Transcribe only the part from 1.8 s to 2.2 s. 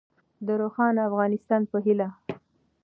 هیله.